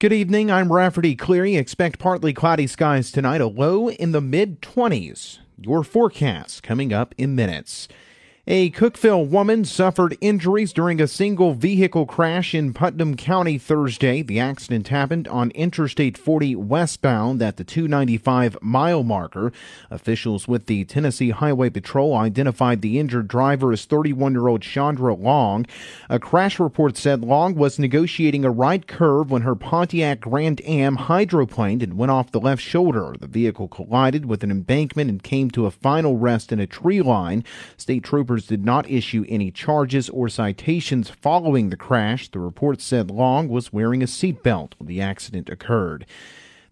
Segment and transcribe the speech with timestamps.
[0.00, 0.48] Good evening.
[0.48, 1.56] I'm Rafferty Cleary.
[1.56, 5.40] Expect partly cloudy skies tonight, a low in the mid 20s.
[5.60, 7.88] Your forecast coming up in minutes.
[8.50, 14.22] A Cookeville woman suffered injuries during a single vehicle crash in Putnam County Thursday.
[14.22, 19.52] The accident happened on Interstate 40 westbound at the 295 mile marker.
[19.90, 25.12] Officials with the Tennessee Highway Patrol identified the injured driver as 31 year old Chandra
[25.12, 25.66] Long.
[26.08, 30.96] A crash report said Long was negotiating a right curve when her Pontiac Grand Am
[30.96, 33.14] hydroplaned and went off the left shoulder.
[33.20, 37.02] The vehicle collided with an embankment and came to a final rest in a tree
[37.02, 37.44] line.
[37.76, 42.28] State troopers did not issue any charges or citations following the crash.
[42.28, 46.06] The report said Long was wearing a seatbelt when the accident occurred.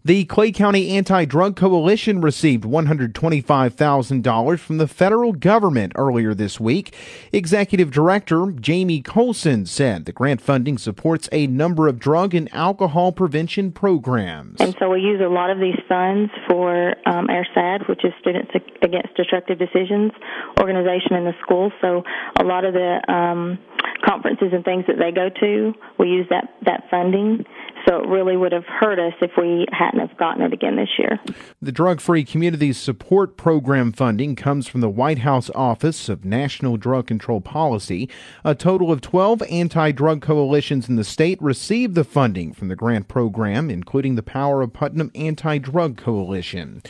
[0.07, 6.95] The Clay County Anti Drug Coalition received $125,000 from the federal government earlier this week.
[7.33, 13.11] Executive Director Jamie Colson said the grant funding supports a number of drug and alcohol
[13.11, 14.61] prevention programs.
[14.61, 18.51] And so we use a lot of these funds for um, SADD, which is Students
[18.81, 20.13] Against Destructive Decisions
[20.61, 21.73] organization in the schools.
[21.81, 22.03] So
[22.39, 23.59] a lot of the um,
[24.05, 27.43] conferences and things that they go to, we use that, that funding.
[27.87, 30.89] So it really would have hurt us if we hadn't have gotten it again this
[30.99, 31.19] year.
[31.61, 36.75] The Drug Free Communities Support Program funding comes from the White House Office of National
[36.75, 38.09] Drug Control Policy.
[38.43, 43.07] A total of 12 anti-drug coalitions in the state received the funding from the grant
[43.07, 46.81] program, including the Power of Putnam Anti-Drug Coalition.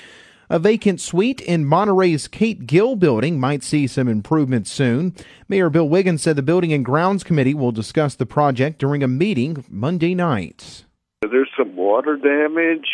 [0.50, 5.14] A vacant suite in Monterey's Kate Gill building might see some improvements soon.
[5.48, 9.08] Mayor Bill Wiggins said the Building and Grounds Committee will discuss the project during a
[9.08, 10.86] meeting Monday night.
[11.22, 12.88] There's some water damage.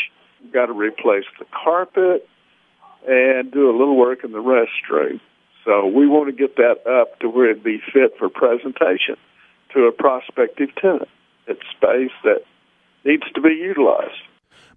[0.53, 2.27] Got to replace the carpet
[3.07, 5.19] and do a little work in the restroom.
[5.66, 9.16] So we want to get that up to where it'd be fit for presentation
[9.73, 11.09] to a prospective tenant.
[11.47, 12.44] It's space that
[13.03, 14.11] needs to be utilized.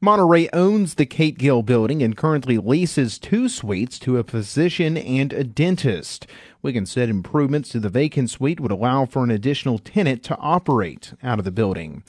[0.00, 5.33] Monterey owns the Kate Gill building and currently leases two suites to a physician and
[5.33, 6.27] a dentist.
[6.63, 11.14] Wiggins said improvements to the vacant suite would allow for an additional tenant to operate
[11.23, 12.02] out of the building.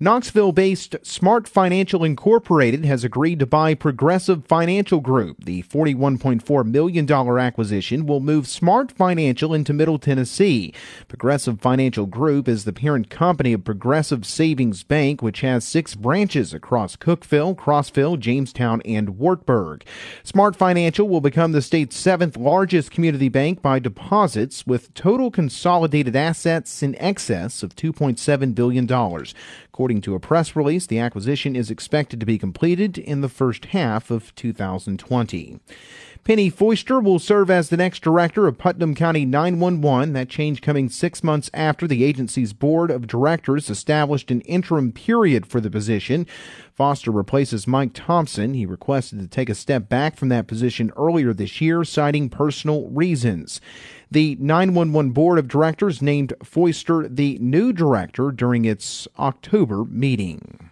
[0.00, 5.44] Knoxville based Smart Financial Incorporated has agreed to buy Progressive Financial Group.
[5.44, 10.74] The $41.4 million acquisition will move Smart Financial into Middle Tennessee.
[11.06, 16.52] Progressive Financial Group is the parent company of Progressive Savings Bank, which has six branches
[16.52, 19.84] across Cookeville, Crossville, Jamestown, and Wartburg.
[20.24, 26.16] Smart Financial will become the state's seventh largest community bank by deposits, with total consolidated
[26.16, 28.88] assets in excess of $2.7 billion.
[29.74, 33.64] According to a press release, the acquisition is expected to be completed in the first
[33.64, 35.58] half of 2020.
[36.24, 40.14] Penny Foister will serve as the next director of Putnam County 911.
[40.14, 45.44] That change coming six months after the agency's board of directors established an interim period
[45.44, 46.26] for the position.
[46.72, 48.54] Foster replaces Mike Thompson.
[48.54, 52.88] He requested to take a step back from that position earlier this year, citing personal
[52.88, 53.60] reasons.
[54.10, 60.70] The 911 board of directors named Foister the new director during its October meeting.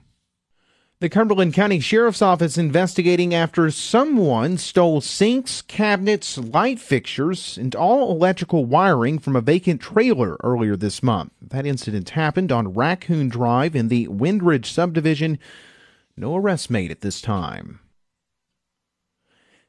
[1.02, 8.12] The Cumberland County Sheriff's Office investigating after someone stole sinks, cabinets, light fixtures, and all
[8.12, 11.32] electrical wiring from a vacant trailer earlier this month.
[11.42, 15.40] That incident happened on Raccoon Drive in the Windridge subdivision.
[16.16, 17.80] No arrests made at this time.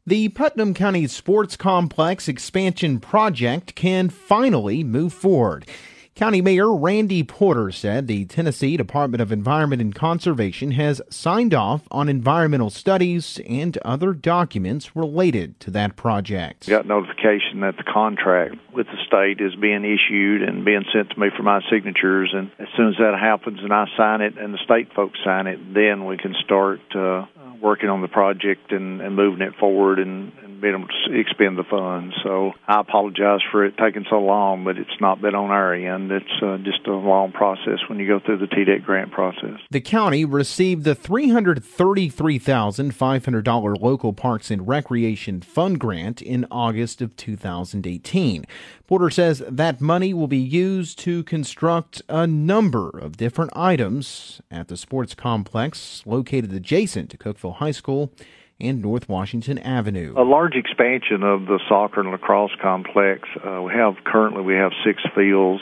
[0.06, 5.66] The Putnam County Sports Complex expansion project can finally move forward.
[6.16, 11.88] County Mayor Randy Porter said the Tennessee Department of Environment and Conservation has signed off
[11.90, 16.70] on environmental studies and other documents related to that project.
[16.70, 21.20] Got notification that the contract with the state is being issued and being sent to
[21.20, 24.54] me for my signatures, and as soon as that happens and I sign it and
[24.54, 27.26] the state folks sign it, then we can start uh,
[27.60, 31.58] working on the project and, and moving it forward and, and being able to expend
[31.58, 32.16] the funds.
[32.24, 36.12] So I apologize for it taking so long, but it's not been on our end.
[36.12, 39.60] It's uh, just a long process when you go through the TDEC grant process.
[39.70, 48.46] The county received the $333,500 local parks and recreation fund grant in August of 2018.
[48.88, 54.70] Porter says that money will be used to construct a number of different items at
[54.70, 58.14] the sports complex located adjacent to Cookeville High School
[58.60, 60.14] and North Washington Avenue.
[60.18, 63.28] A large expansion of the soccer and lacrosse complex.
[63.46, 65.62] Uh, we have currently we have six fields.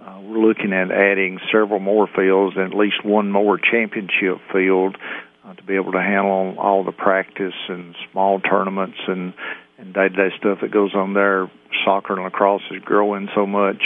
[0.00, 4.96] Uh, we're looking at adding several more fields and at least one more championship field
[5.44, 9.32] uh, to be able to handle all the practice and small tournaments and
[9.78, 11.50] and day-to-day stuff that goes on there.
[11.84, 13.82] Soccer and lacrosse is growing so much.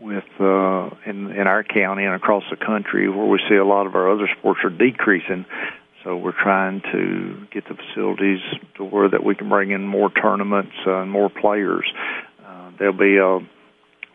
[0.00, 3.86] with uh, in in our county and across the country where we see a lot
[3.86, 5.44] of our other sports are decreasing.
[6.08, 8.38] So we're trying to get the facilities
[8.78, 11.84] to where that we can bring in more tournaments uh, and more players.
[12.42, 13.40] Uh, there'll be a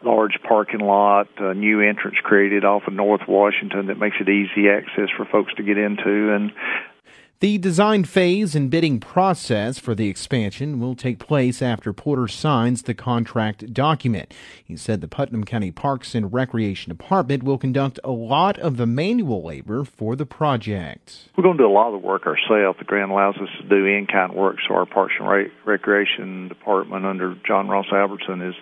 [0.04, 4.70] large parking lot, a new entrance created off of North Washington that makes it easy
[4.70, 6.52] access for folks to get into, and
[7.44, 12.84] the design phase and bidding process for the expansion will take place after Porter signs
[12.84, 14.34] the contract document.
[14.64, 18.86] He said the Putnam County Parks and Recreation Department will conduct a lot of the
[18.86, 21.28] manual labor for the project.
[21.36, 22.80] We're going to do a lot of the work ourselves.
[22.80, 27.06] The grant allows us to do in-kind work, so our Parks and Re- Recreation Department
[27.06, 28.56] under John Ross Albertson is